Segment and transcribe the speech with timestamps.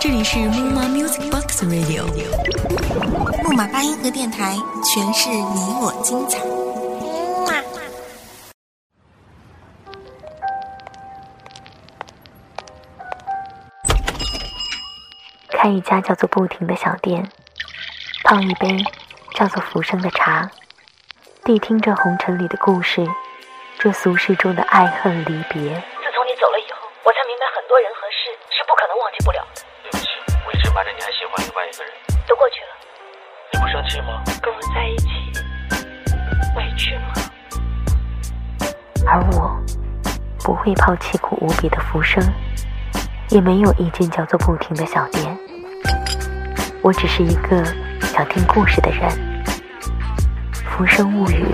[0.00, 2.04] 这里是木马 Music Box Radio，
[3.44, 6.40] 木马八音盒电台，诠释你我精彩。
[15.50, 17.30] 开一家叫做不停的小店，
[18.24, 18.84] 泡一杯
[19.36, 20.50] 叫做浮生的茶，
[21.44, 23.06] 谛听这红尘里的故事，
[23.78, 25.80] 这俗世中的爱恨离别。
[31.60, 31.92] 外一个人。
[32.26, 32.72] 都过去了，
[33.52, 34.22] 你不生气吗？
[34.40, 35.08] 跟我在一起，
[36.56, 37.12] 委屈吗？
[39.06, 39.62] 而我
[40.42, 42.24] 不会抛弃苦无比的浮生，
[43.28, 45.36] 也没有一间叫做不停的小店。
[46.82, 47.62] 我只是一个
[48.00, 49.10] 想听故事的人。
[50.64, 51.44] 浮生物语，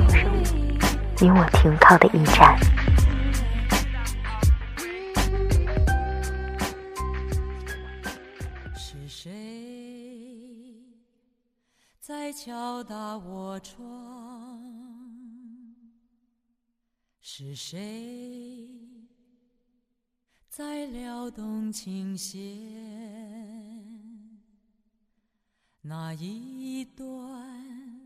[1.18, 2.56] 你我停靠的驿站。
[8.76, 9.32] 是谁
[12.06, 14.62] 在敲打我窗？
[17.18, 18.70] 是谁
[20.48, 22.38] 在撩动琴弦？
[25.80, 28.00] 那一段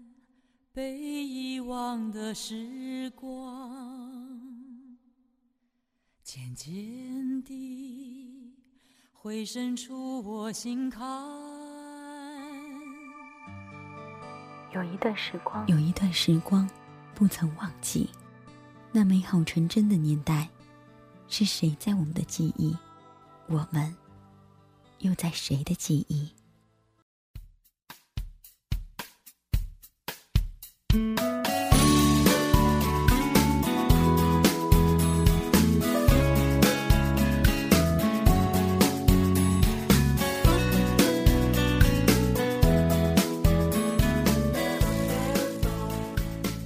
[0.73, 4.97] 被遗忘的时光，
[6.23, 8.56] 渐渐地
[9.12, 11.59] 回渗出我心坎。
[14.72, 16.68] 有一段时光，有一段时光
[17.14, 18.08] 不曾忘记，
[18.92, 20.48] 那美好纯真的年代，
[21.28, 22.76] 是谁在我们的记忆？
[23.48, 23.94] 我们
[24.98, 26.30] 又在谁的记忆？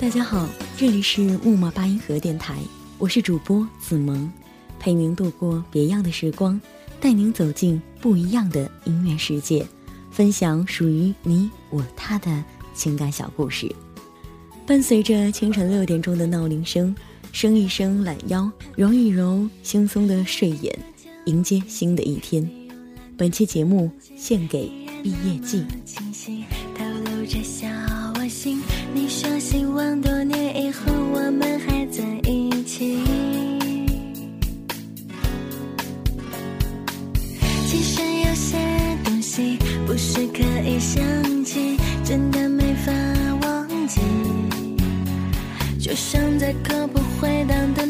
[0.04, 2.59] 大家好，这里是木马八音盒电台，
[2.98, 4.31] 我是主播子萌，
[4.78, 6.60] 陪您度过别样的时光，
[7.00, 9.66] 带您走进不一样的音乐世界，
[10.10, 12.44] 分享属于你我他的
[12.75, 13.75] 情感小故事。
[14.66, 16.94] 伴随着清晨六点钟的闹铃声，
[17.32, 20.78] 伸一伸懒腰，揉一揉惺忪的睡眼，
[21.25, 22.47] 迎接新的一天。
[23.16, 24.70] 本期节目献给
[25.03, 25.64] 毕业季。
[29.25, 29.39] 多。
[29.41, 33.03] 希望多年以后我们还在一起。
[37.67, 38.59] 其实有些
[39.05, 41.03] 东西不是可以想
[41.45, 42.93] 起，真的没法
[43.43, 44.01] 忘记。
[45.81, 47.87] 就像在口不回荡的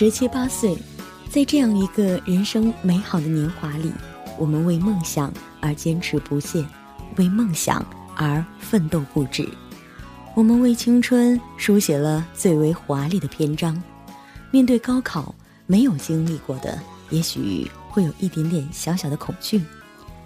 [0.00, 0.74] 十七八岁，
[1.28, 3.92] 在这样一个人生美好的年华里，
[4.38, 5.30] 我们为梦想
[5.60, 6.64] 而坚持不懈，
[7.16, 7.84] 为梦想
[8.16, 9.46] 而奋斗不止。
[10.34, 13.78] 我们为青春书写了最为华丽的篇章。
[14.50, 15.34] 面对高考，
[15.66, 19.60] 没有经历过的，也许会有一点点小小的恐惧，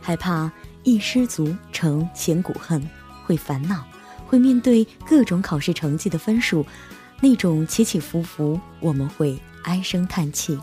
[0.00, 0.48] 害怕
[0.84, 2.80] 一失足成千古恨，
[3.24, 3.84] 会烦恼，
[4.24, 6.64] 会面对各种考试成绩的分数，
[7.20, 10.58] 那种起起伏伏，我们会唉声叹气。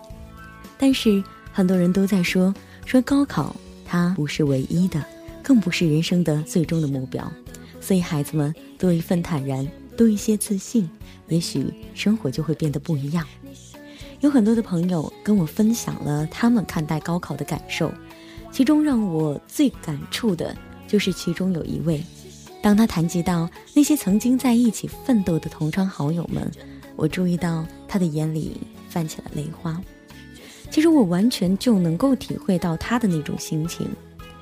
[0.78, 2.52] 但是很多人都在说，
[2.86, 5.06] 说高考它不是唯一的，
[5.44, 7.32] 更不是人生的最终的目标。
[7.80, 9.68] 所以孩子们多一份坦然，
[9.98, 10.90] 多一些自信，
[11.28, 13.28] 也许生活就会变得不一样。
[14.22, 17.92] 有很多的朋友跟我分享了他们看待高考的感受，
[18.52, 20.56] 其中让我最感触的
[20.88, 22.04] 就是其中有一位，
[22.62, 26.52] 当他谈及到那些曾经在一起奋斗的同窗好友们，
[26.96, 28.56] 我注意到他的眼里
[28.88, 29.78] 泛起了泪花。
[30.70, 33.86] 其实我完全就能够体会到他的那种心情，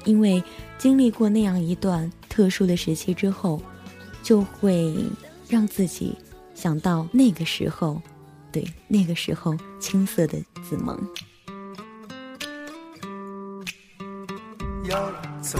[0.05, 0.43] 因为
[0.77, 3.59] 经历过那样一段特殊的时期之后，
[4.21, 4.95] 就会
[5.47, 6.15] 让自己
[6.53, 7.99] 想到那个时候，
[8.51, 10.95] 对那个时候青涩的子萌。
[14.87, 15.11] 要
[15.41, 15.57] 走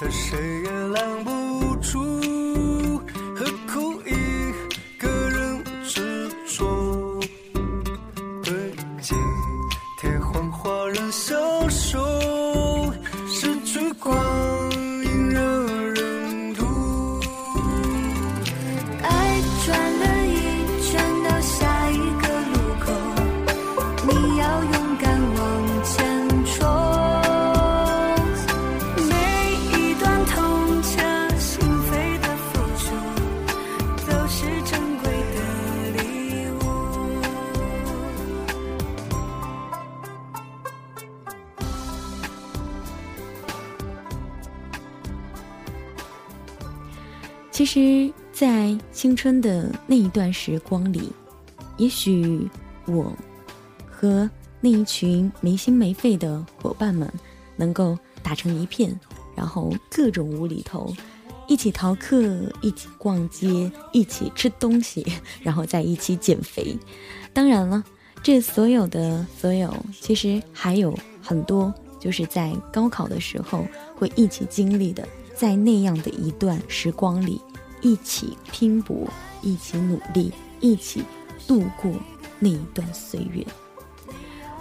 [0.00, 1.43] 的谁也拦不
[49.24, 51.10] 春的那一段时光里，
[51.78, 52.46] 也许
[52.84, 53.10] 我
[53.90, 54.28] 和
[54.60, 57.10] 那一群没心没肺的伙伴们
[57.56, 58.94] 能够打成一片，
[59.34, 60.94] 然后各种无厘头，
[61.48, 65.02] 一起逃课，一起逛街，一起吃东西，
[65.42, 66.76] 然后再一起减肥。
[67.32, 67.82] 当然了，
[68.22, 73.66] 这所有的所有，其实还有很多，就是在高考的时候
[73.96, 75.08] 会一起经历的。
[75.34, 77.40] 在那样的一段时光里，
[77.84, 79.06] 一起拼搏，
[79.42, 81.04] 一起努力，一起
[81.46, 81.92] 度过
[82.40, 83.46] 那一段岁月。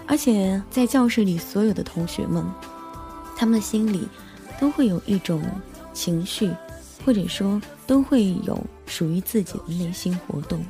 [0.05, 2.45] 而且在教室里，所有的同学们，
[3.37, 4.05] 他们的心里
[4.59, 5.41] 都会有一种
[5.93, 6.51] 情绪，
[7.05, 10.61] 或者说都会有属于自己的内心活动。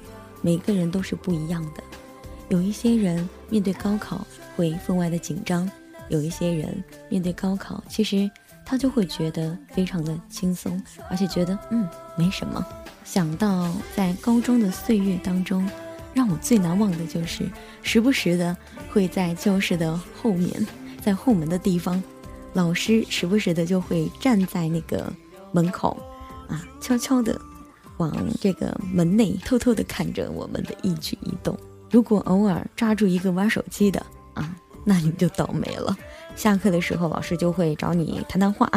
[0.41, 1.83] 每个人都是不一样的。
[2.49, 5.67] 有一些人面对高考会分外的紧张，
[6.09, 8.29] 有一些人面对高考，其实。
[8.65, 11.87] 他就会觉得非常的轻松，而且觉得嗯
[12.17, 12.65] 没什么。
[13.03, 15.69] 想到在高中的岁月当中，
[16.13, 17.49] 让我最难忘的就是
[17.81, 18.55] 时不时的
[18.91, 20.65] 会在教室的后面，
[21.01, 22.01] 在后门的地方，
[22.53, 25.11] 老师时不时的就会站在那个
[25.51, 25.97] 门口，
[26.47, 27.39] 啊，悄悄的
[27.97, 31.57] 往这个门内偷偷的看着我们的一举一动。
[31.91, 34.55] 如果偶尔抓住一个玩手机的啊，
[34.85, 35.95] 那你就倒霉了。
[36.35, 38.69] 下课的时候，老师就会找你谈谈话，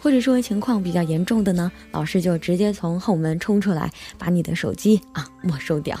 [0.00, 5.98] 或者说情况比较严重的呢，老师就直接从后门冲出来，把你的手机啊没收掉。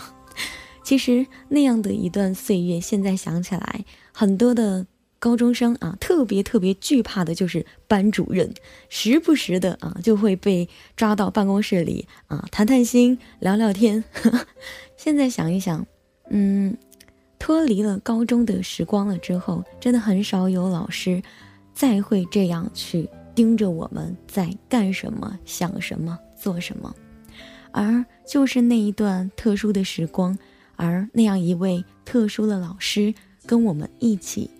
[0.82, 4.86] 其实那样的一段岁月，现在想起来，很多的
[5.18, 8.52] 高中生啊，特别特别惧怕的就是班主任，
[8.88, 14.02] 时不时的啊就会被抓到办公室里啊谈谈心、聊聊天。
[14.96, 15.86] 现在想一想，
[16.30, 16.76] 嗯。
[17.40, 21.20] 脱离了高中的时光了之后，真的很少有老师
[21.74, 26.94] 再会这样去盯着我们在干什么、想什么、做什么。
[27.72, 30.38] 而就是那一段特殊的时光，
[30.76, 33.12] 而那样一位特殊的老师
[33.46, 34.50] 跟我们一起，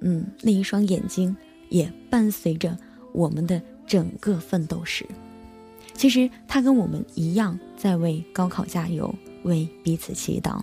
[0.00, 1.36] 嗯，那一双眼睛
[1.68, 2.76] 也伴随着
[3.12, 5.04] 我们的整个奋斗史。
[5.92, 10.62] 其实他跟我们一样，在为高考加油，为彼此祈祷。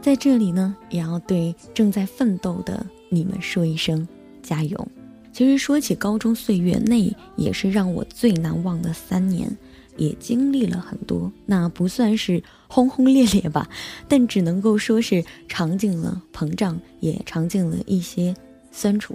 [0.00, 4.06] 在这里呢，也要对正在奋斗的你们说一声
[4.42, 4.88] 加油。
[5.32, 9.54] 其实说起高中岁月，那也是让我最难忘的三年，
[9.96, 11.30] 也经历了很多。
[11.44, 13.68] 那不算是轰轰烈烈吧，
[14.08, 18.34] 但只能够说是尝尽了膨胀，也尝尽了一些
[18.72, 19.14] 酸楚。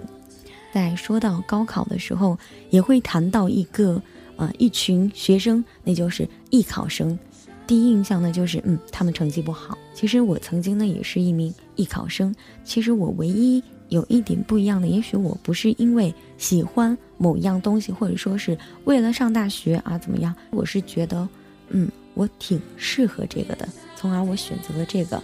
[0.72, 2.38] 在说到高考的时候，
[2.70, 4.00] 也会谈到一个
[4.36, 7.18] 啊一群学生，那就是艺考生。
[7.66, 9.76] 第一印象呢，就是嗯，他们成绩不好。
[9.92, 12.34] 其实我曾经呢也是一名艺考生。
[12.64, 21.28] 其实我唯一有一点不一样的，也许我不是因为喜欢某一样东西，或者说是为了上大学啊怎么样，我是觉得，
[21.70, 25.20] 嗯，我挺适合这个的，从而我选择了这个。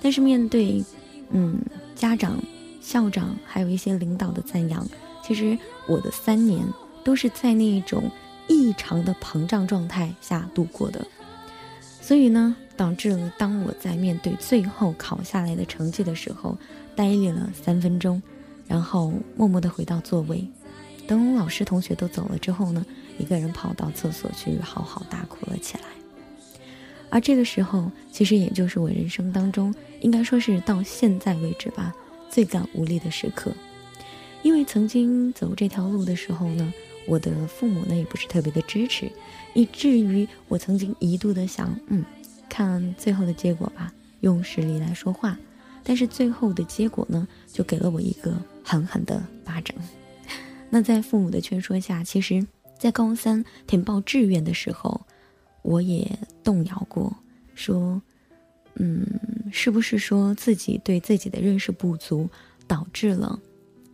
[0.00, 0.84] 但是面对，
[1.30, 1.58] 嗯，
[1.96, 2.40] 家长、
[2.80, 4.86] 校长还有一些领导的赞扬，
[5.26, 6.64] 其实我的三年
[7.02, 8.08] 都是在那一种
[8.48, 11.04] 异常的膨胀状态下度过的。
[12.10, 16.58] 所以呢，导致了当我在面对最后考下来的成绩的时候，
[16.96, 18.20] 呆立了三分钟，
[18.66, 20.44] 然后默默地回到座位。
[21.06, 22.84] 等老师同学都走了之后呢，
[23.16, 25.84] 一个人跑到厕所去嚎嚎大哭了起来。
[27.10, 31.94] 而这个时候，其实也就是我人生当中，应该说是到现在为止吧，
[32.28, 33.52] 最感无力的时刻。
[34.42, 36.74] 因为曾经走这条路的时候呢。
[37.06, 39.10] 我的父母呢也不是特别的支持，
[39.54, 42.04] 以至于我曾经一度的想，嗯，
[42.48, 45.38] 看最后的结果吧，用实力来说话。
[45.82, 49.76] 但是最后的结果呢，就给了我一个狠狠的巴掌。
[50.70, 52.46] 那在父母的劝说下，其实，
[52.78, 55.00] 在高三填报志愿的时候，
[55.62, 57.16] 我也动摇过，
[57.54, 58.00] 说，
[58.74, 59.04] 嗯，
[59.50, 62.28] 是不是说自己对自己的认识不足，
[62.68, 63.40] 导致了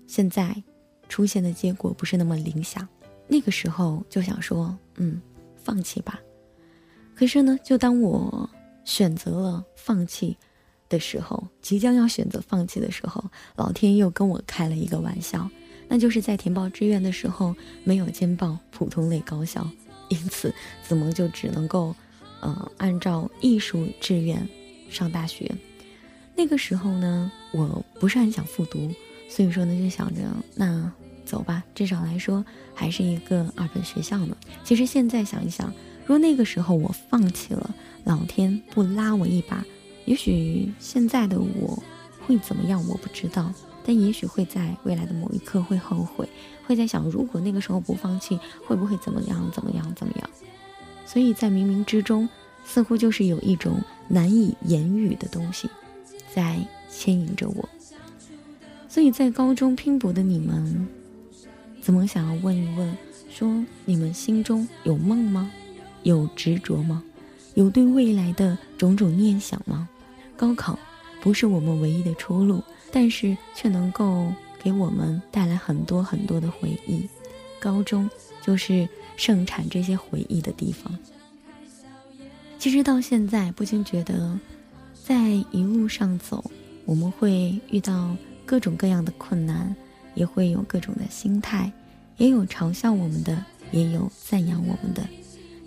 [0.06, 0.62] 现在。
[1.08, 2.86] 出现的结果不是那么理想，
[3.28, 5.20] 那个时候就想说，嗯，
[5.56, 6.20] 放弃吧。
[7.14, 8.48] 可是呢，就当我
[8.84, 10.36] 选择了放弃
[10.88, 13.24] 的时候，即将要选择放弃的时候，
[13.56, 15.48] 老天又跟我开了一个玩笑，
[15.88, 17.54] 那就是在填报志愿的时候
[17.84, 19.68] 没有填报普通类高校，
[20.08, 21.94] 因此子萌就只能够，
[22.40, 24.46] 呃，按照艺术志愿
[24.90, 25.50] 上大学。
[26.36, 28.92] 那个时候呢，我不是很想复读。
[29.28, 30.20] 所以说呢，就想着
[30.54, 30.92] 那
[31.26, 32.42] 走吧，至少来说
[32.72, 34.34] 还是一个二本学校呢。
[34.64, 35.70] 其实现在想一想，
[36.02, 39.62] 如果那个时候我放弃了，老天不拉我一把，
[40.06, 41.82] 也许现在的我
[42.24, 43.52] 会怎么样，我不知道。
[43.88, 46.28] 但也许会在未来的某一刻会后悔，
[46.66, 50.30] 会在想，如果那个时候不放弃，会不会怎么样，怎么样，怎么样？
[51.04, 52.28] 所以在冥冥之中，
[52.64, 55.70] 似乎就是有一种难以言语的东西，
[56.34, 56.58] 在
[56.90, 57.68] 牵引着我。
[58.88, 60.88] 所以在高中拼搏的你们，
[61.86, 62.96] 怎么想要问一问，
[63.30, 65.48] 说你们心中有梦吗？
[66.02, 67.00] 有执着吗？
[67.54, 69.88] 有对未来的种种念想吗？
[70.36, 70.76] 高考
[71.20, 77.08] 不是我们唯一的出路，但是却能够给我们带来很多很多的回忆。
[77.60, 78.10] 高中
[78.42, 80.92] 就是盛产这些回忆的地方。
[82.58, 84.36] 其实到现在，不禁觉得，
[85.04, 86.50] 在一路上走，
[86.84, 88.16] 我们会遇到。
[88.44, 89.74] 各种各样的困难，
[90.16, 91.70] 也会有各种的心态，
[92.16, 95.06] 也有嘲笑我们的，也有赞扬我们的。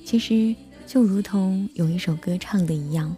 [0.03, 0.53] 其实
[0.86, 3.15] 就如同有一首歌唱的一样：“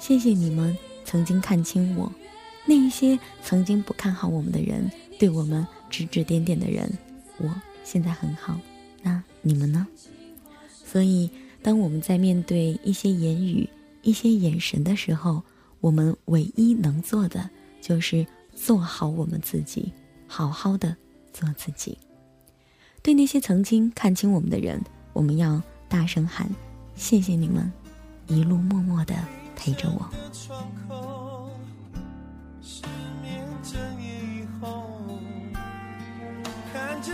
[0.00, 2.10] 谢谢你们曾经看清我，
[2.64, 6.90] 那一些曾经不看好我们的人，对我们指指点点的人，
[7.36, 7.54] 我
[7.84, 8.58] 现在很好。
[9.02, 9.86] 那你们呢？”
[10.86, 11.28] 所以，
[11.60, 13.68] 当我们在面对一些言语、
[14.02, 15.42] 一些眼神的时候，
[15.80, 17.50] 我们唯一能做的
[17.80, 18.24] 就是。
[18.54, 19.90] 做好我们自己，
[20.34, 20.96] 好好的
[21.30, 21.98] 做自己。
[23.02, 26.48] 对那些曾经看清我们的人，我们要大声喊：
[26.94, 27.70] 谢谢你们，
[28.28, 29.14] 一路默默的
[29.54, 30.08] 陪着我。
[36.72, 37.12] 看着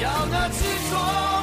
[0.00, 1.33] 要那执着。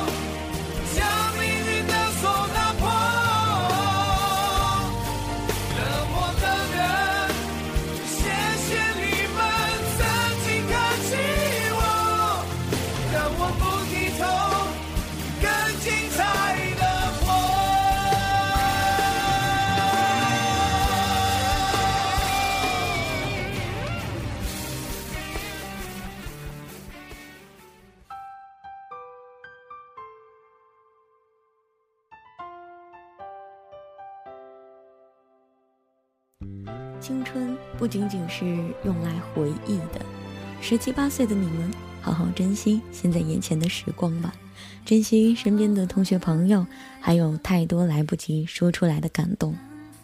[38.32, 38.46] 是
[38.86, 40.00] 用来回忆的，
[40.62, 41.70] 十七八岁的你们，
[42.02, 44.34] 好好珍惜现在眼前的时光吧，
[44.86, 46.66] 珍惜身边的同学朋友，
[47.02, 49.54] 还有太多来不及说出来的感动。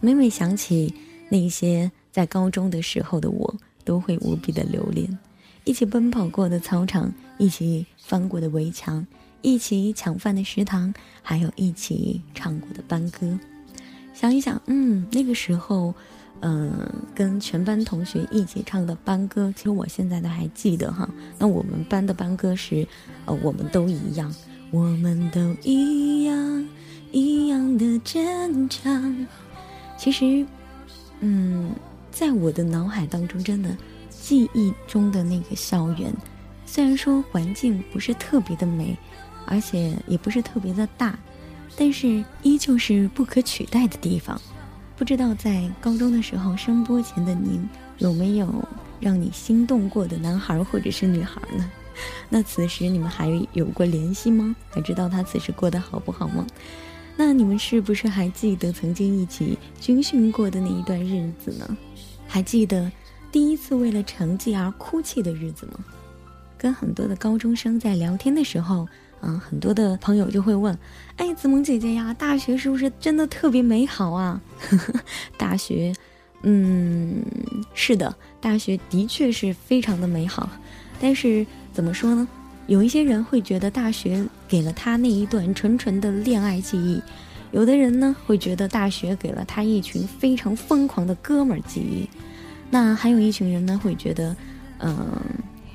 [0.02, 0.94] 每每想起
[1.30, 3.56] 那些在高中的时候的我，
[3.86, 5.18] 都会无比的留恋。
[5.64, 9.08] 一起奔跑过的操场，一起翻过的围墙，
[9.42, 10.94] 一起抢饭的食堂，
[11.24, 13.40] 还有一起唱过的班歌。
[14.14, 15.96] 想一想，嗯，那个时候。
[16.42, 16.72] 嗯，
[17.16, 21.10] 跟全班同学一起唱的班歌，其实我现在都还记得哈。
[21.38, 22.88] 那我们班的班歌是，
[23.26, 24.34] 呃，我们都一样，
[24.70, 26.70] 我们都一样，
[27.12, 29.28] 一样的坚强。
[29.98, 30.46] 其实，
[31.22, 31.72] 嗯，
[32.12, 33.76] 在我的脑海当中，真的
[34.10, 36.14] 记忆中的那个校园，
[36.66, 38.96] 虽然说环境不是特别的美，
[39.48, 41.18] 而且也不是特别的大，
[41.76, 44.40] 但是依旧是不可取代的地方。
[44.98, 47.64] 不知道在高中的时候，声波前的您
[48.00, 48.68] 有没有
[49.00, 51.72] 让你心动过的男孩或者是女孩呢？
[52.30, 54.56] 那此时你们还有过联系吗？
[54.72, 56.46] 还知道他此时过得好不好吗？
[57.16, 61.78] 那你们是不是还记得曾经一起军训过的那一段日子呢？
[62.28, 62.92] 还记得
[63.32, 65.74] 第一次为了成绩而哭泣的日子吗？
[66.58, 68.88] 跟很多的高中生在聊天的时候。
[69.22, 70.78] 嗯，很多的朋友就会问
[71.18, 74.40] ：“哎，子萌姐姐呀，大学是不是真的特别美好啊？”
[75.38, 75.94] 大学，
[76.44, 77.24] 嗯，
[77.74, 80.50] 是的，大学的确是非常的美好。
[81.00, 82.28] 但是怎么说呢？
[82.68, 87.02] 有一些人会觉得大学给了他那一段纯纯的恋爱记忆，
[87.52, 92.10] 有的人呢会觉得大学给了他一群非常疯狂的哥们儿记忆，
[92.70, 94.36] 那还有一群人呢会觉得，
[94.80, 95.18] 嗯，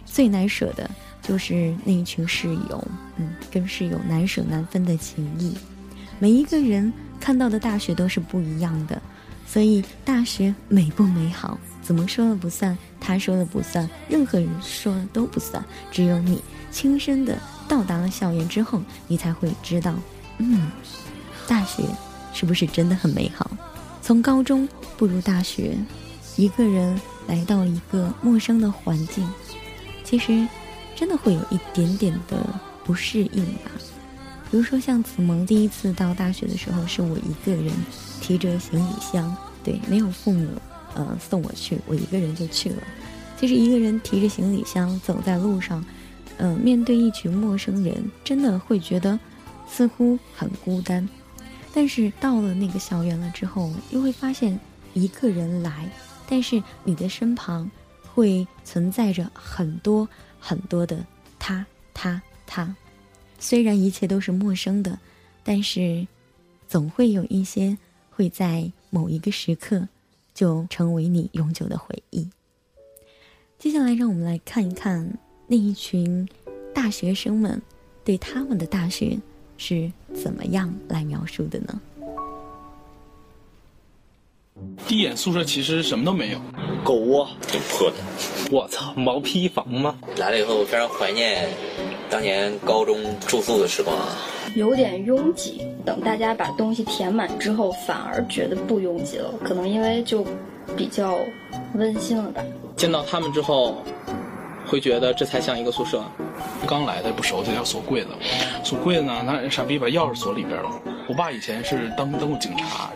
[0.04, 0.90] 最难舍的
[1.22, 2.84] 就是那一群室友，
[3.16, 5.56] 嗯，跟室友难舍难分的情谊。
[6.18, 9.00] 每一个人看到的大学都是不一样的，
[9.46, 16.42] 所以大学美不美好，怎么说了不算，他说了不算，任何人说了都不算，只有你。
[16.70, 17.38] 亲身的
[17.68, 19.94] 到达了校园之后，你才会知道，
[20.38, 20.70] 嗯，
[21.46, 21.82] 大学
[22.32, 23.50] 是不是真的很美好？
[24.00, 25.76] 从高中步入大学，
[26.36, 29.28] 一个人来到一个陌生的环境，
[30.02, 30.48] 其实
[30.94, 32.38] 真的会有一点点的
[32.84, 33.70] 不适应吧。
[34.50, 37.72] 比如说，像子萌第一次到大学的时候，是我一个人
[38.20, 39.34] 提着行李箱，
[39.64, 40.48] 对，没有父母
[40.94, 42.82] 呃送我去，我一个人就去了。
[43.40, 45.84] 其实一个人提着行李箱走在路上。
[46.38, 49.18] 嗯，面对一群陌生人，真的会觉得
[49.68, 51.06] 似乎很孤单。
[51.72, 54.58] 但是到了那个校园了之后，又会发现
[54.92, 55.88] 一个人来，
[56.28, 57.70] 但是你的身旁
[58.12, 60.08] 会存在着很多
[60.44, 61.06] 很多的
[61.38, 62.74] 他、他、他。
[63.38, 64.98] 虽然一切都是陌生的，
[65.44, 66.04] 但是
[66.66, 67.78] 总会有一些
[68.10, 69.86] 会在某一个时刻
[70.34, 72.28] 就成为你永久的回忆。
[73.58, 75.16] 接下来，让我们来看一看。
[75.46, 76.26] 那一群
[76.74, 77.60] 大学生们
[78.04, 79.20] 对他们的大学
[79.58, 81.80] 是怎么样来描述的呢？
[84.86, 86.38] 第一眼宿舍其实什么都没有，
[86.84, 87.96] 狗窝，挺破的。
[88.50, 89.96] 我操，毛坯房吗？
[90.16, 91.48] 来了以后非常怀念
[92.10, 94.08] 当年高中住宿的时光啊。
[94.54, 99.32] 有点拥挤，等大家把东西填满之后，反而觉得不拥挤了。
[99.42, 100.26] 可能因为就
[100.76, 101.18] 比较
[101.74, 102.42] 温馨了吧。
[102.76, 103.82] 见到他们之后。
[104.64, 106.02] 会觉得这才像一个宿舍。
[106.66, 108.08] 刚来的不熟，就要锁柜子。
[108.64, 110.70] 锁柜子呢，那傻逼把钥匙锁里边了。
[111.08, 112.90] 我爸以前是当当过警察，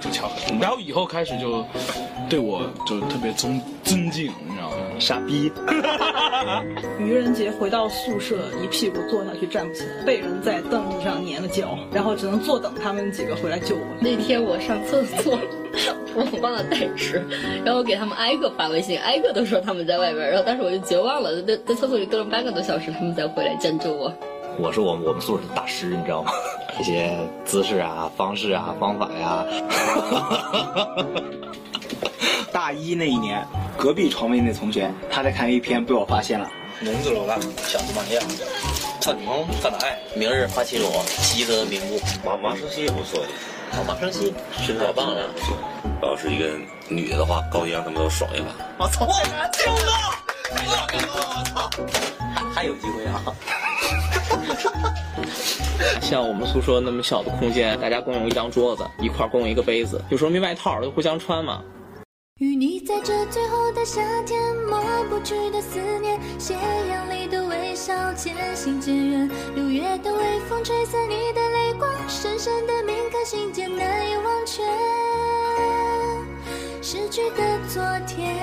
[0.00, 0.30] 就敲。
[0.60, 1.64] 然后以后开始就
[2.28, 4.76] 对我就特别尊尊敬，你知道吗？
[4.98, 5.50] 傻逼。
[6.98, 13.82] 愚人节回到宿舍，一屁股坐下去站不起来，被人在凳子上粘了脚，然后只能坐等他们几个回来救我。
[14.00, 15.38] 那天我上厕所。
[16.16, 17.20] 我忘了带纸，
[17.64, 24.14] 然后我给他们挨个发微信，挨个都说他们在外边，然后但是我就绝望了，在在厕所里蹲了半个多小时，他们才回来拯救我。
[24.56, 26.30] 我是我们我们宿舍的大师，你知道吗？
[26.78, 29.44] 一些姿势啊、方式啊、方法呀。
[32.52, 33.44] 大一那一年，
[33.76, 36.48] 隔壁床位那同学他在看 A 片，被我发现了。
[36.80, 37.34] 名字老大，
[37.66, 38.22] 想子满样，
[39.00, 39.98] 操你妈，犯了爱。
[40.14, 42.00] 明日花期裸，习得名目。
[42.24, 43.26] 马马生西也不错的。
[43.86, 44.32] 马生西
[44.64, 45.28] 身材棒了。
[46.02, 46.48] 要是一个
[46.88, 48.46] 女的的话，高兴让他们都爽一把。
[48.78, 49.04] 我操！
[49.04, 49.12] 我
[49.52, 49.80] 天哪！
[50.54, 50.58] 我
[51.44, 51.68] 操！
[52.54, 53.20] 还有机会啊！
[56.00, 61.62] 像我们宿舍那么小的空间，大家共用一张桌子，一块共用一个杯子，有时候没外套就互相穿嘛。
[62.38, 69.30] 与你在这最后的夏天，抹不去的思念，斜阳里的微笑，渐行渐远。
[69.54, 74.62] 六月的微风吹散你的泪光，深深的铭刻心间，难以忘却。
[76.82, 78.34] 失去的昨天，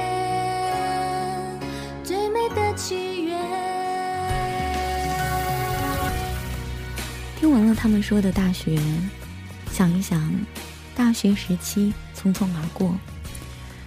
[7.41, 8.79] 听完了他们说的大学，
[9.71, 10.31] 想一想，
[10.93, 12.95] 大学时期匆匆而过。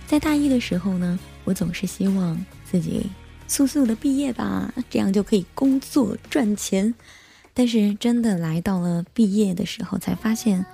[0.09, 3.07] 在大一的时候呢，我总是希望自己
[3.47, 6.93] 速速的毕业吧，这样就可以工作赚钱。
[7.55, 10.67] 但是真的来到了毕业的时候，才发现，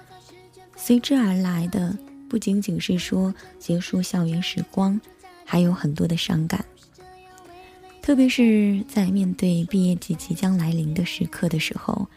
[0.75, 1.95] 随之而来的
[2.31, 4.99] 不仅仅是说结束校园时光，
[5.45, 6.65] 还有很多的伤感。
[8.01, 12.09] 特别是在面对毕业季即将来临的时刻的时候，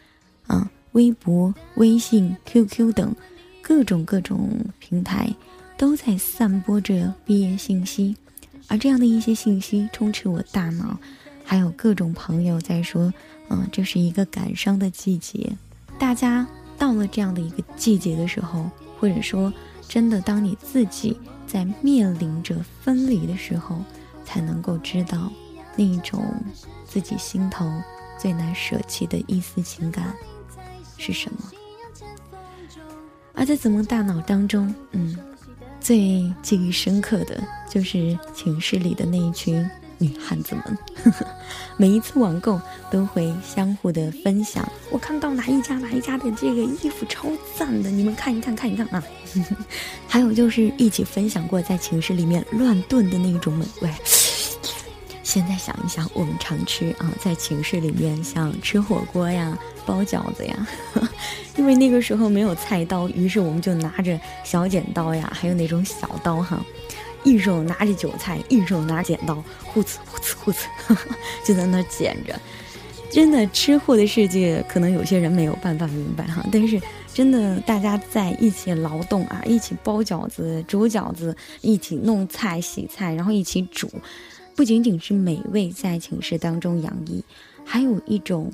[0.46, 3.14] 啊，微博、微信、QQ 等
[3.62, 5.34] 各种各种平台。
[5.76, 8.16] 都在散播着毕业信息，
[8.68, 10.96] 而这样的一些信息充斥我大脑，
[11.44, 13.12] 还有各种朋友在说
[13.50, 15.52] ：“嗯，这是一个感伤的季节。”
[15.98, 16.46] 大家
[16.78, 19.52] 到了这样的一个季节的时候，或者说
[19.88, 23.82] 真的当你自己在面临着分离的时候，
[24.24, 25.30] 才能够知道
[25.74, 26.24] 那一种
[26.86, 27.68] 自己心头
[28.16, 30.14] 最难舍弃的一丝情感
[30.98, 31.38] 是什么。
[33.34, 35.16] 而在子萌大脑当中，嗯。
[35.80, 40.78] 最记忆深刻的就是寝室里的那一群女汉子们，
[41.76, 42.58] 每一次网购
[42.90, 44.66] 都会相互的分享。
[44.90, 49.04] 我看到哪一家哪一家的这个衣服超赞的，你们看一看看一看啊！
[50.08, 53.90] 还有就是一起分享过在寝室里面乱炖的那种美味，
[55.34, 60.68] 现在想一想，我们常吃啊，在寝室里面像吃火锅呀、包饺子呀，
[61.58, 66.64] 因为那个时候没有菜刀，于是我们就拿着小剪刀呀，还有那种小刀哈，
[67.24, 70.96] 一手拿着韭菜，一手拿剪刀，呼呲呼呲呼呲，
[71.44, 72.38] 就在那剪着。
[73.10, 76.80] 真的，吃货的世界可能有些人没有办法明白哈，但是
[77.12, 83.90] 真的，大家在一起劳动啊，一起包饺子、煮饺子，一起弄菜、洗菜，然后一起煮。
[84.56, 87.22] 不仅仅是美味在寝室当中洋溢，
[87.64, 88.52] 还有一种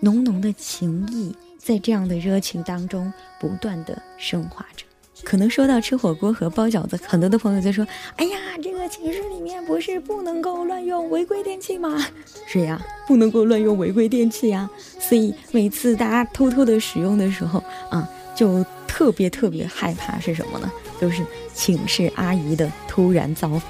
[0.00, 4.84] 浓浓的情谊在这样的热情当中不断的升华着。
[5.24, 7.84] 可能说到吃火锅和包饺子，很多的朋友就说
[8.16, 11.98] ：“哎呀，这个寝室里面不是不能够乱用违规电器吗？”
[12.46, 14.70] 是呀，不能够乱用违规电器呀。
[15.00, 20.70] 所以每次大家偷偷的使用的时候啊，就特别特别害怕是什么呢？
[21.00, 23.62] 就是寝室阿姨的突然造访。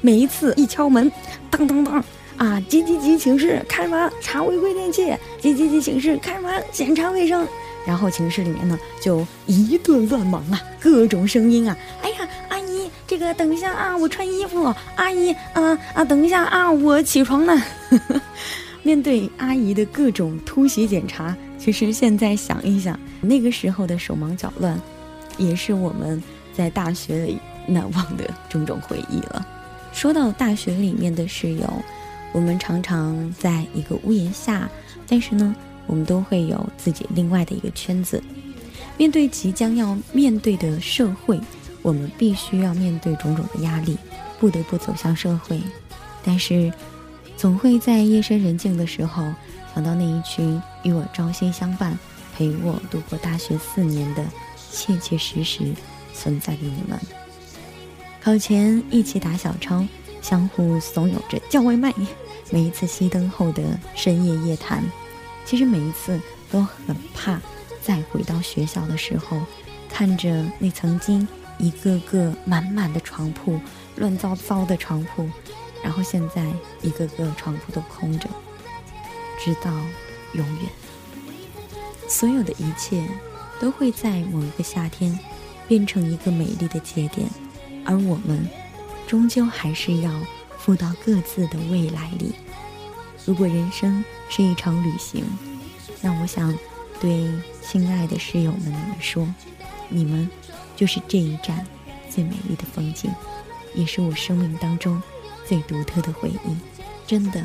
[0.00, 1.10] 每一次一敲门，
[1.50, 2.04] 当当当，
[2.36, 7.46] 啊，急急急寝室开门查违规电器，急急急寝室开门检查卫生，
[7.86, 17.60] 然后寝室里面呢就一顿乱忙啊，各种声音啊，哎呀，阿姨，这个等一下啊，我穿衣服，阿姨，啊啊，等一下啊，我起床呢。
[18.84, 24.80] 面对阿姨的各种突袭检查，其实现在想一想，那个时候的手忙脚乱，
[25.36, 26.22] 也是我们
[26.54, 29.46] 在大学里难忘的种种回忆了。
[29.98, 31.82] 说到大学里面的室友，
[32.30, 34.70] 我们常常在一个屋檐下，
[35.08, 35.52] 但是呢，
[35.88, 38.22] 我们都会有自己另外的一个圈子。
[38.96, 41.40] 面对即将要面对的社会，
[41.82, 43.98] 我们必须要面对种种的压力，
[44.38, 45.60] 不得不走向社会。
[46.22, 46.72] 但是，
[47.36, 49.24] 总会在夜深人静的时候，
[49.74, 51.98] 想到那一群与我朝夕相伴、
[52.36, 54.24] 陪我度过大学四年的
[54.70, 55.74] 切切实实
[56.14, 56.96] 存在的你们。
[58.22, 59.86] 考前一起打小抄，
[60.20, 61.94] 相互怂恿着叫外卖。
[62.50, 63.62] 每一次熄灯后的
[63.94, 64.82] 深夜夜谈，
[65.44, 67.40] 其实每一次都很怕
[67.82, 69.40] 再回到学校的时候，
[69.88, 71.26] 看着那曾经
[71.58, 73.60] 一个个满满的床铺、
[73.96, 75.28] 乱糟糟的床铺，
[75.82, 76.46] 然后现在
[76.82, 78.28] 一个个床铺都空着，
[79.38, 79.70] 直到
[80.32, 80.64] 永远。
[82.08, 83.06] 所有的一切
[83.60, 85.18] 都会在某一个夏天
[85.66, 87.28] 变成一个美丽的节点。
[87.88, 88.46] 而我们，
[89.06, 90.12] 终究还是要
[90.58, 92.34] 赴到各自的未来里。
[93.24, 95.24] 如果人生是一场旅行，
[96.02, 96.54] 那我想
[97.00, 99.26] 对亲爱的室友们你们说，
[99.88, 100.30] 你们
[100.76, 101.66] 就是这一站
[102.10, 103.10] 最美丽的风景，
[103.74, 105.02] 也是我生命当中
[105.46, 106.56] 最独特的回忆。
[107.06, 107.42] 真的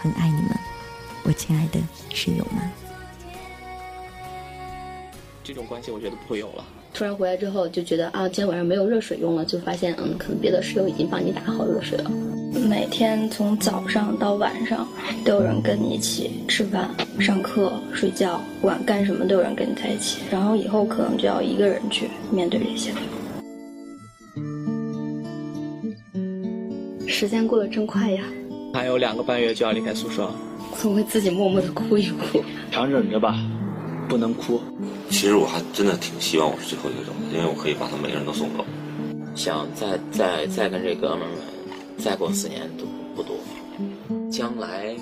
[0.00, 0.58] 很爱你们，
[1.22, 1.78] 我亲爱的
[2.12, 2.68] 室友们。
[5.44, 6.64] 这种关系我觉得不会有了。
[6.94, 12.10] 突然回来之后就觉得啊，今天晚上没有热水用了，就发现嗯，可能别的室友已经帮你打好热水了。
[12.68, 14.86] 每天从早上到晚上
[15.24, 20.20] 都有人跟你一起吃饭、上课、睡觉，不管干什么都有人跟你在一起。
[20.30, 22.98] 然后以后可能就要一个人去面对这些了。
[27.08, 28.22] 时间过得真快呀！
[28.72, 30.36] 还有两个半月就要离开宿舍了，
[30.80, 33.36] 总会自己默默的哭一哭，强忍着吧，
[34.08, 34.60] 不能哭。
[35.14, 38.64] 其实我还真的挺希望我是最后一个走的，因为我可以把他每个人都送走。
[39.36, 41.38] 想再再再跟这哥们儿们
[41.96, 43.36] 再过四年都不多。
[44.28, 44.96] 将来，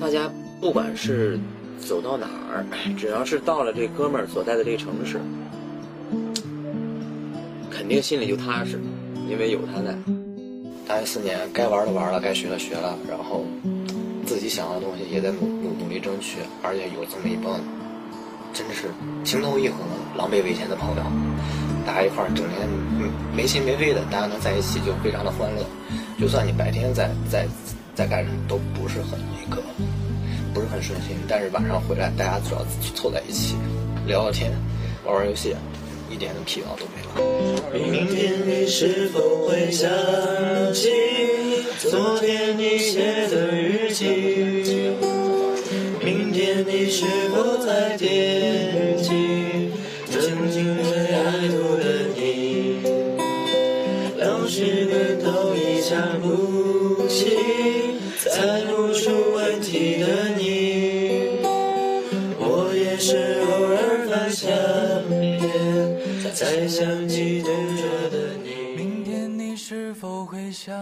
[0.00, 1.36] 大家不管是
[1.80, 2.64] 走到哪儿，
[2.96, 5.20] 只要是到了这哥们儿所在的这个城市，
[7.68, 8.80] 肯定心里就踏实，
[9.28, 9.98] 因为有他在。
[10.86, 13.44] 大学四年，该玩的玩了，该学的学了，然后
[14.24, 17.60] 自己想要的东西也在努努努力争取，而且有这么一帮。
[18.54, 18.82] 真的是
[19.24, 19.74] 情投意合、
[20.16, 21.02] 狼狈为奸的朋友，
[21.84, 22.68] 大家一块儿整天
[23.34, 25.66] 没心没肺的，大家能在一起就非常的欢乐。
[26.20, 27.48] 就算你白天在在
[27.96, 29.60] 在干什么，都不是很那个，
[30.54, 31.16] 不是很顺心。
[31.28, 32.64] 但是晚上回来，大家只要
[32.94, 33.56] 凑在一起
[34.06, 34.52] 聊聊天、
[35.04, 35.56] 玩玩游戏，
[36.08, 37.10] 一点的疲劳都没有。
[37.90, 39.90] 明天你是否会想
[40.72, 40.88] 起
[41.80, 44.94] 昨天你写的日记？
[46.04, 47.42] 明天你是否
[48.04, 49.70] 还惦记
[50.10, 52.82] 曾经最爱哭的你？
[54.18, 57.38] 老师们都已想不起
[58.18, 61.40] 猜不出问题的你，
[62.38, 64.52] 我也是偶尔翻相
[65.08, 68.76] 片才想起等着的你。
[68.76, 70.74] 明天你是否会想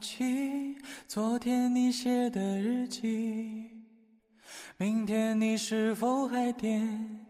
[0.00, 0.24] 起
[1.06, 3.25] 昨天你写的日记？
[4.78, 6.86] 明天你是否还惦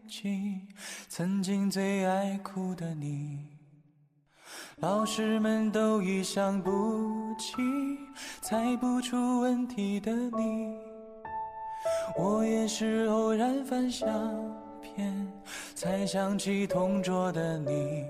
[0.09, 0.63] 记
[1.09, 3.39] 曾经最爱哭的你？
[4.79, 7.55] 老师们都已想不起，
[8.43, 10.77] 猜不出问题的你。
[12.19, 14.11] 我也是偶然翻相
[14.83, 15.33] 片，
[15.73, 18.07] 才想起同桌的你。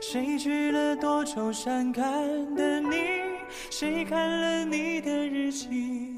[0.00, 2.04] 谁去了多愁善感
[2.54, 2.96] 的你？
[3.68, 6.15] 谁看了你的日记？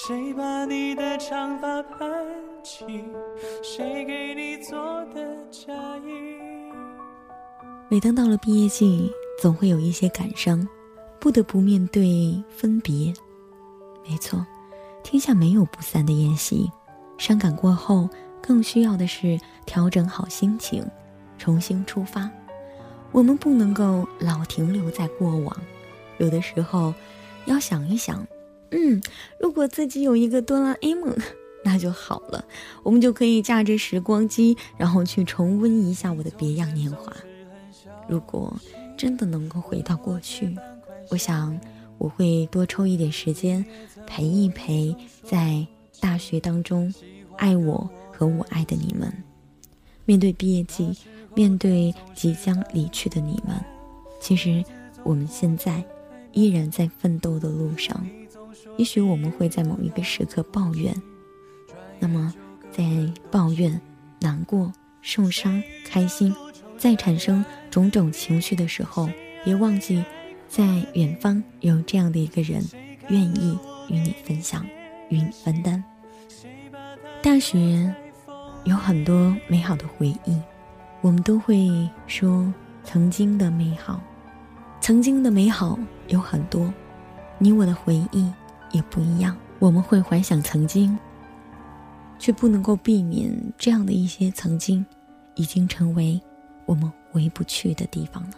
[0.00, 2.08] 谁把你的长发盘
[2.62, 2.84] 起？
[3.64, 6.38] 谁给你做的嫁衣？
[7.88, 10.64] 每当到了毕业季，总会有一些感伤，
[11.18, 13.12] 不得不面对分别。
[14.08, 14.46] 没错，
[15.02, 16.70] 天下没有不散的宴席，
[17.18, 18.08] 伤感过后，
[18.40, 20.86] 更需要的是调整好心情，
[21.38, 22.30] 重新出发。
[23.10, 25.56] 我们不能够老停留在过往，
[26.18, 26.94] 有的时候
[27.46, 28.24] 要想一想，
[28.70, 29.00] 嗯，
[29.40, 31.16] 如果自己有一个哆啦 A 梦，
[31.64, 32.44] 那就好了，
[32.82, 37.12] 我们就可以驾着时光机，然后去重温一下我的别样年华。
[38.08, 38.54] 如果
[38.96, 40.56] 真的能够回到过去，
[41.10, 41.58] 我想
[41.98, 43.64] 我会多抽一点时间，
[44.06, 45.66] 陪一陪在
[46.00, 46.92] 大学当中
[47.36, 49.12] 爱我和我爱的你们。
[50.04, 50.96] 面对毕业季，
[51.34, 53.56] 面对即将离去的你们，
[54.20, 54.64] 其实
[55.02, 55.84] 我们现在
[56.32, 58.06] 依然在奋斗的路上。
[58.76, 60.94] 也许我们会在某一个时刻抱怨，
[61.98, 62.32] 那么
[62.70, 62.84] 在
[63.30, 63.80] 抱怨、
[64.20, 66.34] 难过、受伤、开心。
[66.76, 69.10] 在产生种种情绪的时候，
[69.44, 70.04] 别忘记，
[70.46, 72.62] 在远方有这样的一个人，
[73.08, 74.64] 愿意与你分享，
[75.08, 75.82] 与你分担。
[77.20, 77.92] 大学
[78.62, 80.40] 有很多美好的回忆，
[81.00, 84.00] 我们都会说曾经的美好，
[84.80, 86.72] 曾经的美好有很多，
[87.38, 88.32] 你我的回忆
[88.72, 89.36] 也不一样。
[89.58, 90.96] 我们会怀想曾经，
[92.18, 94.84] 却不能够避免这样的一些曾经，
[95.34, 96.20] 已经成为。
[96.66, 98.34] 我们回不去的地方了。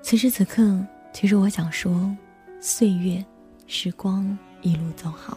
[0.00, 0.80] 此时此刻，
[1.12, 2.16] 其实我想说，
[2.60, 3.24] 岁月、
[3.66, 5.36] 时光一路走好，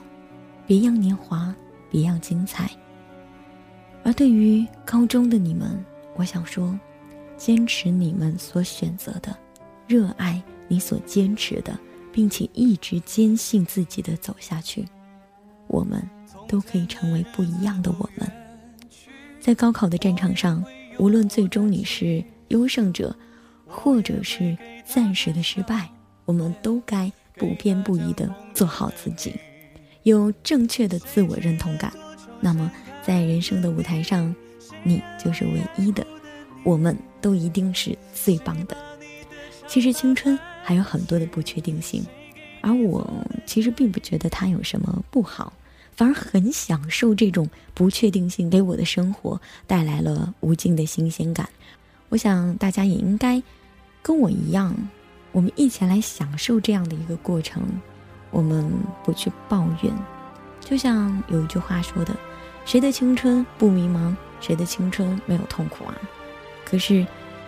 [0.68, 1.52] 别样年华，
[1.90, 2.70] 别样精彩。
[4.04, 5.84] 而对于高中的你们，
[6.16, 6.80] 我想说，
[7.38, 9.36] 坚持你们所选择的，
[9.88, 10.40] 热爱
[10.72, 11.78] 你所坚持的，
[12.14, 14.86] 并且一直坚信自己的走下去，
[15.68, 16.02] 我们
[16.48, 18.32] 都可以成为不一样的我们。
[19.42, 20.64] 在高考的战场上，
[20.98, 23.14] 无论最终你是优胜者，
[23.68, 25.90] 或者是暂时的失败，
[26.24, 29.36] 我们都该不偏不倚地做好自己，
[30.04, 31.92] 有正确的自我认同感。
[32.40, 32.72] 那么，
[33.04, 34.34] 在人生的舞台上，
[34.84, 36.08] 你就是唯一的，
[36.64, 38.78] 我们都一定是最棒的。
[39.68, 42.06] 其实青春还有很多的不确定性，
[42.62, 43.10] 而我
[43.46, 45.54] 其实并不觉得它有什么不好。
[45.94, 51.50] 反而很享受这种不确定性给我的生活带来了无尽的新鲜感。
[52.10, 53.44] 我想大家也应该
[54.02, 54.74] 跟我一样，
[55.32, 57.62] 我们一起来享受这样的一个过程。
[58.32, 58.72] 我们
[59.04, 59.94] 不去抱怨，
[60.62, 62.16] 就像有一句话说的
[62.66, 64.16] ：“谁的青春不迷茫？
[64.40, 65.94] 谁的青春没有痛苦啊？”
[66.64, 67.06] 可是，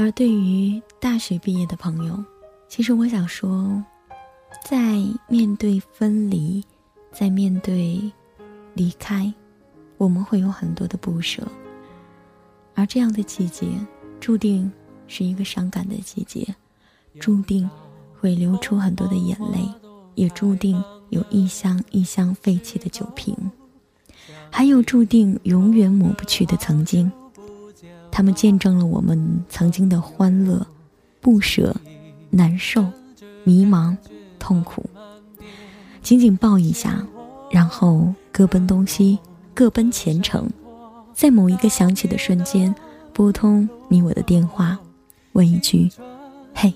[0.00, 2.24] 而对于大学毕业的朋友，
[2.68, 3.84] 其实我想说，
[4.64, 4.96] 在
[5.28, 6.64] 面对分离，
[7.12, 8.10] 在面对
[8.72, 9.30] 离开，
[9.98, 11.46] 我们会有很多的不舍。
[12.74, 13.66] 而这样的季节，
[14.18, 14.72] 注定
[15.06, 16.48] 是一个伤感的季节，
[17.18, 17.68] 注定
[18.18, 19.58] 会流出很多的眼泪，
[20.14, 23.36] 也注定有一箱一箱废弃的酒瓶，
[24.50, 27.12] 还有注定永远抹不去的曾经。
[28.10, 30.66] 他们见证了我们曾经的欢乐、
[31.20, 31.74] 不舍、
[32.30, 32.84] 难受、
[33.44, 33.96] 迷茫、
[34.38, 34.84] 痛苦。
[36.02, 37.04] 紧紧抱一下，
[37.50, 39.18] 然后各奔东西，
[39.54, 40.48] 各奔前程。
[41.12, 42.74] 在某一个想起的瞬间，
[43.12, 44.78] 拨通你我的电话，
[45.32, 45.90] 问一句
[46.54, 46.72] ：“嘿，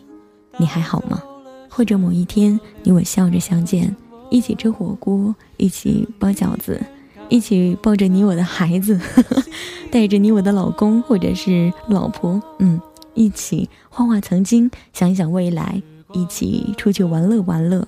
[0.59, 1.23] 你还好吗？”
[1.71, 3.97] 或者某一天，你我笑着相见，
[4.31, 6.81] 一起吃火锅，一起包饺子，
[7.29, 8.99] 一起抱着你我的孩子，
[9.91, 12.81] 带着你我的老公或者是老婆，嗯，
[13.15, 15.83] 一起画画曾经，想一想未来，
[16.13, 17.87] 一起出去玩乐玩乐。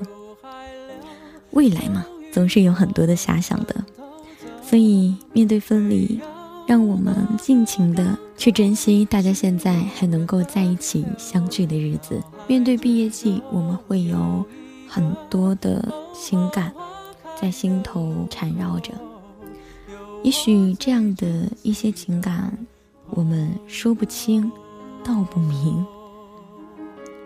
[1.53, 3.75] 未来嘛，总是有很多的遐想的，
[4.62, 6.20] 所以面对分离，
[6.66, 12.20] 让我们尽情的去珍惜大家现在还能够在一起相聚的日子。
[12.46, 14.44] 面对毕业季，我们会有
[14.88, 16.72] 很多的情感
[17.40, 18.92] 在心头缠绕着。
[20.27, 22.53] 也许这样的一些情感，
[23.11, 24.51] 我们说不清，
[25.05, 25.87] 道不明，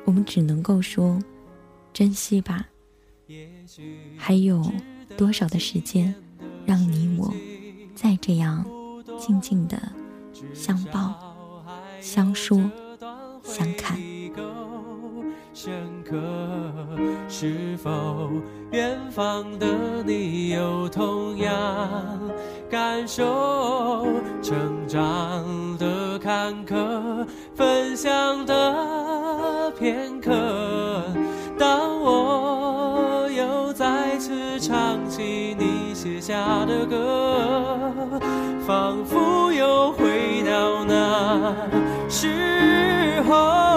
[0.04, 1.18] 我们只能够说，
[1.94, 2.66] 珍惜吧。
[4.18, 4.62] 还有
[5.16, 6.14] 多少的时间，
[6.66, 7.32] 让你我
[7.94, 8.62] 再这样
[9.18, 9.80] 静静的
[10.52, 11.34] 相抱、
[12.02, 12.70] 相说、
[13.42, 13.98] 相看？
[15.52, 15.72] 深
[16.04, 16.16] 刻，
[17.28, 18.30] 是否
[18.72, 22.30] 远方的你有同样
[22.70, 24.06] 感受？
[24.40, 25.44] 成长
[25.76, 30.30] 的坎坷，分享的片刻。
[31.58, 37.90] 当我又再次唱起你写下的歌，
[38.66, 41.52] 仿佛又回到那
[42.08, 43.69] 时候。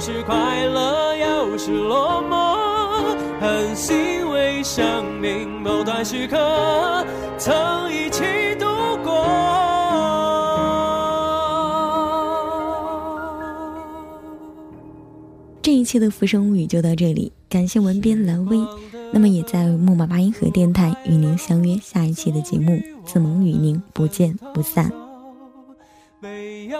[0.00, 2.56] 是快乐，又是落寞，
[3.40, 7.04] 很欣慰生命某段时刻
[7.36, 7.52] 曾
[7.92, 8.22] 一起
[8.60, 8.64] 度
[9.02, 9.12] 过。
[15.60, 18.56] 这一期的《浮生物语》就到这里，感谢文编蓝薇，
[19.12, 24.92] 那么也在木马八音盒电台与您相约下一期的节目，自萌与您不见不散。
[26.20, 26.78] 没有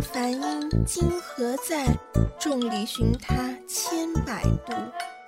[0.00, 0.40] 梵音
[0.86, 1.86] 今何在？
[2.38, 3.34] 众里寻他
[3.66, 4.72] 千百度，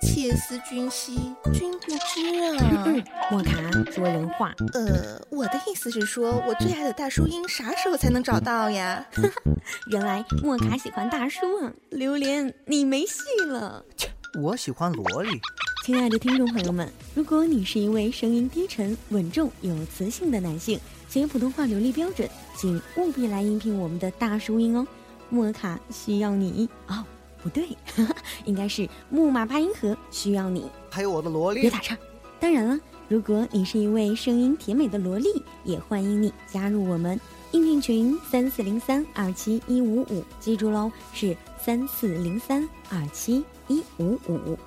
[0.01, 1.15] 切思君兮
[1.53, 3.03] 君不知啊！
[3.29, 3.51] 莫卡
[3.91, 4.53] 说人话。
[4.73, 9.05] 呃，我的意思是说，我最爱的大叔音啥时候才能找到呀？
[9.91, 11.73] 原来莫卡喜欢大叔啊！
[11.89, 13.83] 榴莲，你没戏了。
[13.97, 14.09] 切，
[14.41, 15.39] 我喜欢萝莉。
[15.83, 20.79] 亲爱的听众朋友们，如果你是一位声音低沉、稳重、有磁性的男性。
[21.11, 24.87] 且普通话流利标准，请务必来应聘我们的大叔音哦！
[25.29, 27.03] 莫卡需要你哦，
[27.43, 27.67] 不对，
[28.45, 31.59] 应该是木马八音盒需要你，还有我的萝莉。
[31.59, 31.97] 别打岔。
[32.39, 35.27] 当然了，如果你是一位声音甜美的萝莉，
[35.65, 37.19] 也欢迎你加入我们
[37.51, 44.57] 应聘群三四零三二七一五五，记住喽，是三四零三二七一五五。